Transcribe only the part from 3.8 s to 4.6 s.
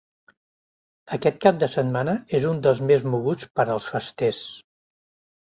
festers.